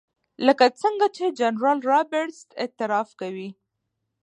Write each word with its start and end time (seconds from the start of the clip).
لکه 0.45 0.65
څنګه 0.81 1.05
چې 1.15 1.25
جنرال 1.39 1.79
رابرټس 1.91 2.39
اعتراف 2.61 3.09
کوي. 3.21 3.49